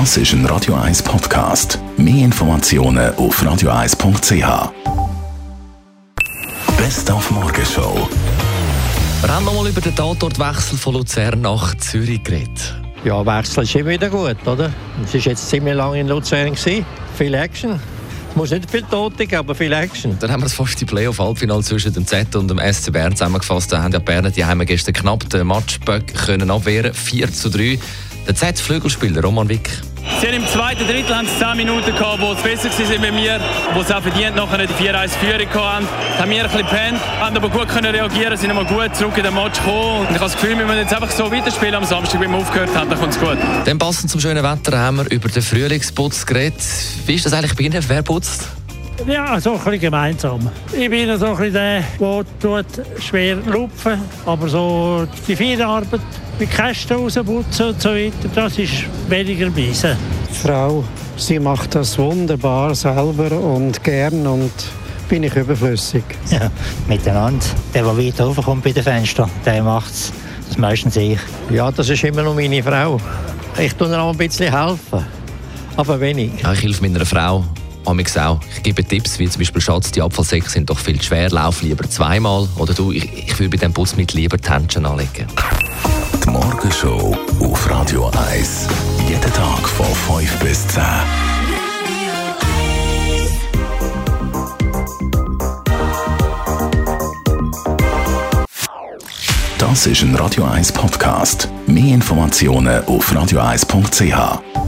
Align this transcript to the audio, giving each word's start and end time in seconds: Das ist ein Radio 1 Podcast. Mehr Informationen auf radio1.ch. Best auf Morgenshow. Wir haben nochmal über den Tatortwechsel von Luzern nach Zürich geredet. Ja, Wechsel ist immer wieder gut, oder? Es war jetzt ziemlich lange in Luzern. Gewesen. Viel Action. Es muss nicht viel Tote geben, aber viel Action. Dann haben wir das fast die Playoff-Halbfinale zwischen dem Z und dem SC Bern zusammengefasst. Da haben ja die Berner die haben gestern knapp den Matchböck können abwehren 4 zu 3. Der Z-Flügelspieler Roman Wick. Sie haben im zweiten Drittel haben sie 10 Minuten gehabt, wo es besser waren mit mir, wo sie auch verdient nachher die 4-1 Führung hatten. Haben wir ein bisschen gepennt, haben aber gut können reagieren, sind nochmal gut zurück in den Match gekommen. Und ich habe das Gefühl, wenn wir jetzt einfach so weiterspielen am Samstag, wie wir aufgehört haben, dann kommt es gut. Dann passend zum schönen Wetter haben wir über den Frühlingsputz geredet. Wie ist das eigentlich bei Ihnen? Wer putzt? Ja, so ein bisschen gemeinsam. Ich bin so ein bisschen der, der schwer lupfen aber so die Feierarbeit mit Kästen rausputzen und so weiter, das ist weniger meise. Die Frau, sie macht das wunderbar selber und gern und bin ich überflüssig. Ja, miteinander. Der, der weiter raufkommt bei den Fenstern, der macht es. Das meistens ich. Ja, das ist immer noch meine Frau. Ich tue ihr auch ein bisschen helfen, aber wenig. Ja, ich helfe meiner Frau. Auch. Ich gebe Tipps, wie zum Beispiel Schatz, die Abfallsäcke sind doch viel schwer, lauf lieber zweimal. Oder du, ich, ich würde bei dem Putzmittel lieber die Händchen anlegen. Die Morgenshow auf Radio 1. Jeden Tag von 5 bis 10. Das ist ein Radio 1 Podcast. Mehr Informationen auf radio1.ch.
Das 0.00 0.16
ist 0.16 0.32
ein 0.32 0.44
Radio 0.46 0.74
1 0.74 1.04
Podcast. 1.04 1.78
Mehr 1.96 2.24
Informationen 2.24 3.14
auf 3.14 3.40
radio1.ch. 3.40 4.72
Best 6.76 7.08
auf 7.12 7.30
Morgenshow. 7.30 8.08
Wir 9.20 9.32
haben 9.32 9.44
nochmal 9.44 9.68
über 9.68 9.80
den 9.80 9.94
Tatortwechsel 9.94 10.78
von 10.78 10.94
Luzern 10.94 11.42
nach 11.42 11.76
Zürich 11.76 12.24
geredet. 12.24 12.74
Ja, 13.04 13.24
Wechsel 13.24 13.62
ist 13.62 13.76
immer 13.76 13.90
wieder 13.90 14.10
gut, 14.10 14.44
oder? 14.44 14.72
Es 15.04 15.14
war 15.14 15.20
jetzt 15.20 15.48
ziemlich 15.48 15.76
lange 15.76 16.00
in 16.00 16.08
Luzern. 16.08 16.52
Gewesen. 16.52 16.84
Viel 17.16 17.34
Action. 17.34 17.78
Es 18.30 18.34
muss 18.34 18.50
nicht 18.50 18.68
viel 18.68 18.82
Tote 18.82 19.28
geben, 19.28 19.36
aber 19.36 19.54
viel 19.54 19.72
Action. 19.72 20.18
Dann 20.18 20.32
haben 20.32 20.40
wir 20.40 20.46
das 20.46 20.54
fast 20.54 20.80
die 20.80 20.86
Playoff-Halbfinale 20.86 21.62
zwischen 21.62 21.92
dem 21.92 22.04
Z 22.04 22.34
und 22.34 22.48
dem 22.48 22.58
SC 22.58 22.90
Bern 22.92 23.12
zusammengefasst. 23.14 23.72
Da 23.72 23.80
haben 23.80 23.92
ja 23.92 24.00
die 24.00 24.04
Berner 24.04 24.32
die 24.32 24.44
haben 24.44 24.66
gestern 24.66 24.92
knapp 24.92 25.30
den 25.30 25.46
Matchböck 25.46 26.12
können 26.26 26.50
abwehren 26.50 26.92
4 26.92 27.32
zu 27.32 27.48
3. 27.48 27.78
Der 28.26 28.34
Z-Flügelspieler 28.34 29.22
Roman 29.22 29.48
Wick. 29.48 29.70
Sie 30.20 30.26
haben 30.26 30.36
im 30.36 30.46
zweiten 30.46 30.86
Drittel 30.86 31.14
haben 31.14 31.26
sie 31.26 31.38
10 31.38 31.56
Minuten 31.56 31.94
gehabt, 31.94 32.20
wo 32.20 32.32
es 32.32 32.42
besser 32.42 32.70
waren 32.70 33.00
mit 33.00 33.14
mir, 33.14 33.40
wo 33.74 33.82
sie 33.82 33.94
auch 33.94 34.02
verdient 34.02 34.36
nachher 34.36 34.66
die 34.66 34.72
4-1 34.72 35.10
Führung 35.10 35.48
hatten. 35.48 35.88
Haben 36.18 36.30
wir 36.30 36.44
ein 36.44 36.50
bisschen 36.50 36.66
gepennt, 36.66 37.00
haben 37.20 37.36
aber 37.36 37.48
gut 37.48 37.68
können 37.68 37.94
reagieren, 37.94 38.36
sind 38.36 38.48
nochmal 38.48 38.64
gut 38.64 38.96
zurück 38.96 39.16
in 39.16 39.24
den 39.24 39.34
Match 39.34 39.58
gekommen. 39.58 40.00
Und 40.00 40.10
ich 40.10 40.14
habe 40.14 40.30
das 40.30 40.32
Gefühl, 40.34 40.58
wenn 40.58 40.68
wir 40.68 40.76
jetzt 40.76 40.94
einfach 40.94 41.10
so 41.10 41.30
weiterspielen 41.30 41.74
am 41.74 41.84
Samstag, 41.84 42.20
wie 42.20 42.28
wir 42.28 42.36
aufgehört 42.36 42.74
haben, 42.74 42.88
dann 42.88 42.98
kommt 42.98 43.12
es 43.12 43.20
gut. 43.20 43.36
Dann 43.64 43.78
passend 43.78 44.10
zum 44.10 44.20
schönen 44.20 44.42
Wetter 44.42 44.78
haben 44.78 44.98
wir 44.98 45.10
über 45.10 45.28
den 45.28 45.42
Frühlingsputz 45.42 46.24
geredet. 46.24 46.60
Wie 47.06 47.14
ist 47.14 47.26
das 47.26 47.32
eigentlich 47.32 47.54
bei 47.54 47.64
Ihnen? 47.64 47.84
Wer 47.86 48.02
putzt? 48.02 48.48
Ja, 49.06 49.38
so 49.40 49.52
ein 49.52 49.58
bisschen 49.58 49.80
gemeinsam. 49.80 50.50
Ich 50.72 50.88
bin 50.88 51.18
so 51.18 51.26
ein 51.26 51.36
bisschen 51.36 51.52
der, 51.52 51.84
der 52.42 52.64
schwer 53.00 53.36
lupfen 53.46 54.00
aber 54.24 54.48
so 54.48 55.06
die 55.28 55.36
Feierarbeit 55.36 56.00
mit 56.38 56.50
Kästen 56.50 56.96
rausputzen 56.96 57.66
und 57.66 57.82
so 57.82 57.90
weiter, 57.90 58.28
das 58.34 58.58
ist 58.58 58.84
weniger 59.08 59.50
meise. 59.50 59.96
Die 60.30 60.34
Frau, 60.34 60.84
sie 61.16 61.38
macht 61.38 61.74
das 61.74 61.98
wunderbar 61.98 62.74
selber 62.74 63.30
und 63.32 63.82
gern 63.84 64.26
und 64.26 64.52
bin 65.08 65.22
ich 65.22 65.36
überflüssig. 65.36 66.04
Ja, 66.30 66.50
miteinander. 66.88 67.44
Der, 67.74 67.82
der 67.82 67.96
weiter 67.98 68.24
raufkommt 68.24 68.64
bei 68.64 68.72
den 68.72 68.82
Fenstern, 68.82 69.30
der 69.44 69.62
macht 69.62 69.92
es. 69.92 70.12
Das 70.48 70.58
meistens 70.58 70.96
ich. 70.96 71.18
Ja, 71.50 71.70
das 71.70 71.88
ist 71.88 72.04
immer 72.04 72.22
noch 72.22 72.34
meine 72.34 72.62
Frau. 72.62 73.00
Ich 73.58 73.74
tue 73.74 73.88
ihr 73.88 74.00
auch 74.00 74.10
ein 74.10 74.18
bisschen 74.18 74.52
helfen, 74.52 75.04
aber 75.76 76.00
wenig. 76.00 76.32
Ja, 76.42 76.52
ich 76.52 76.62
helfe 76.62 76.82
meiner 76.82 77.04
Frau. 77.06 77.44
Auch. 77.86 78.40
Ich 78.56 78.62
gebe 78.62 78.84
Tipps, 78.84 79.18
wie 79.18 79.28
zum 79.28 79.40
Beispiel 79.40 79.60
Schatz, 79.60 79.90
die 79.90 80.02
Abfallsäcke 80.02 80.48
sind 80.48 80.70
doch 80.70 80.78
viel 80.78 81.00
schwer, 81.02 81.30
lauf 81.30 81.62
lieber 81.62 81.88
zweimal. 81.88 82.48
Oder 82.56 82.74
du, 82.74 82.92
ich, 82.92 83.12
ich 83.12 83.38
würde 83.38 83.50
bei 83.50 83.56
dem 83.56 83.72
Putzmittel 83.72 84.20
lieber 84.20 84.36
die 84.36 84.50
Händchen 84.50 84.86
anlegen. 84.86 85.26
Die 86.24 86.30
Morgenshow 86.30 87.16
auf 87.40 87.70
Radio 87.70 88.10
1. 88.30 88.68
Jeden 89.08 89.32
Tag 89.32 89.68
von 89.68 89.86
5 90.18 90.38
bis 90.40 90.66
10. 90.68 90.82
Das 99.58 99.86
ist 99.86 100.02
ein 100.02 100.14
Radio 100.14 100.44
1 100.44 100.72
Podcast. 100.72 101.48
Mehr 101.66 101.94
Informationen 101.94 102.84
auf 102.84 103.12
radio1.ch. 103.12 104.63